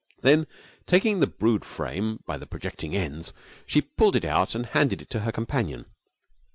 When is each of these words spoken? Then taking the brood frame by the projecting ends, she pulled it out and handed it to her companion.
Then 0.21 0.47
taking 0.87 1.19
the 1.19 1.27
brood 1.27 1.63
frame 1.63 2.23
by 2.25 2.39
the 2.39 2.47
projecting 2.47 2.95
ends, 2.95 3.33
she 3.67 3.81
pulled 3.81 4.15
it 4.15 4.25
out 4.25 4.55
and 4.55 4.65
handed 4.65 5.03
it 5.03 5.11
to 5.11 5.19
her 5.19 5.31
companion. 5.31 5.85